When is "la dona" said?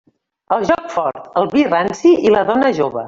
2.37-2.73